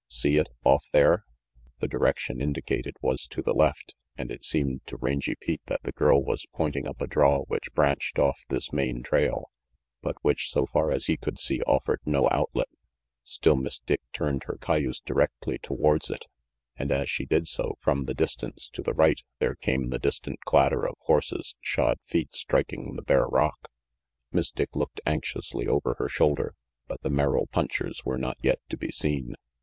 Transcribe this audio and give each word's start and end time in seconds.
"See 0.09 0.37
it, 0.37 0.49
off 0.63 0.87
there?" 0.91 1.25
The 1.79 1.87
direction 1.87 2.41
indicated 2.41 2.95
was 3.03 3.27
to 3.27 3.43
the 3.43 3.53
left, 3.53 3.93
and 4.17 4.31
it 4.31 4.43
seemed 4.43 4.81
to 4.87 4.97
Rangy 4.97 5.35
Pete 5.39 5.61
that 5.67 5.83
the 5.83 5.91
girl 5.91 6.23
was 6.23 6.47
pointing 6.55 6.87
up 6.87 7.01
a 7.01 7.05
draw 7.05 7.43
which 7.43 7.71
branched 7.75 8.17
off 8.17 8.43
this 8.49 8.73
main 8.73 9.03
trail, 9.03 9.51
but 10.01 10.15
which, 10.23 10.49
so 10.49 10.65
far 10.65 10.89
as 10.89 11.05
he 11.05 11.17
could 11.17 11.39
see, 11.39 11.61
offered 11.67 11.99
no 12.03 12.27
outlet. 12.31 12.69
Still, 13.23 13.55
Miss 13.55 13.77
Dick 13.77 14.01
turned 14.11 14.45
her 14.45 14.57
cayuse 14.59 14.99
directly 15.01 15.59
towards 15.59 16.09
it, 16.09 16.25
and 16.77 16.91
as 16.91 17.07
she 17.07 17.25
did 17.27 17.47
so, 17.47 17.77
from 17.79 18.05
the 18.05 18.15
distance 18.15 18.69
to 18.69 18.81
the 18.81 18.95
right 18.95 19.21
there 19.37 19.53
came 19.53 19.91
the 19.91 19.99
distant 19.99 20.39
clatter 20.45 20.83
of 20.87 20.95
horses' 21.01 21.53
shod 21.61 21.99
feet 22.07 22.33
striking 22.33 22.95
the 22.95 23.03
bare 23.03 23.27
rock. 23.27 23.69
Miss 24.31 24.49
Dick 24.49 24.75
looked 24.75 24.99
anxiously 25.05 25.67
over 25.67 25.93
her 25.99 26.09
shoulder, 26.09 26.55
but 26.87 27.01
the 27.03 27.11
Merrill 27.11 27.45
punchers 27.51 28.03
were 28.03 28.17
not 28.17 28.37
yet 28.41 28.61
to 28.69 28.77
be 28.77 28.89
seen. 28.91 29.35